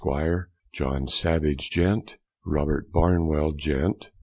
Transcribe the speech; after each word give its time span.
John 0.73 1.07
Savage, 1.07 1.69
Gent.; 1.69 2.17
Robert 2.43 2.91
Barnwell, 2.91 3.51
Gent. 3.51 4.09